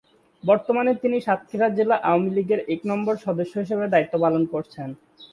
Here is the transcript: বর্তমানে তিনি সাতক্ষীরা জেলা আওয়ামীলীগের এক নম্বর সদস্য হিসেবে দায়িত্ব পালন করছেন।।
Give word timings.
বর্তমানে 0.43 0.91
তিনি 0.95 1.17
সাতক্ষীরা 1.21 1.67
জেলা 1.77 1.95
আওয়ামীলীগের 2.07 2.59
এক 2.73 2.81
নম্বর 2.91 3.15
সদস্য 3.25 3.53
হিসেবে 3.63 3.85
দায়িত্ব 3.87 4.13
পালন 4.23 4.43
করছেন।। 4.53 4.89